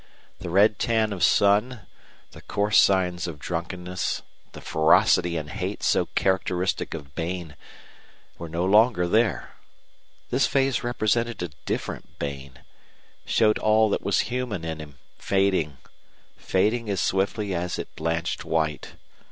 The 0.39 0.49
red 0.49 0.79
tan 0.79 1.13
of 1.13 1.23
sun, 1.23 1.81
the 2.31 2.41
coarse 2.41 2.79
signs 2.79 3.27
of 3.27 3.37
drunkenness, 3.37 4.23
the 4.53 4.59
ferocity 4.59 5.37
and 5.37 5.47
hate 5.51 5.83
so 5.83 6.07
characteristic 6.15 6.95
of 6.95 7.13
Bain 7.13 7.55
were 8.39 8.49
no 8.49 8.65
longer 8.65 9.07
there. 9.07 9.51
This 10.31 10.47
face 10.47 10.81
represented 10.81 11.43
a 11.43 11.49
different 11.67 12.17
Bain, 12.17 12.61
showed 13.27 13.59
all 13.59 13.91
that 13.91 14.01
was 14.01 14.21
human 14.21 14.65
in 14.65 14.79
him 14.81 14.97
fading, 15.19 15.77
fading 16.35 16.89
as 16.89 16.99
swiftly 16.99 17.53
as 17.53 17.77
it 17.77 17.95
blanched 17.95 18.43
white. 18.43 18.95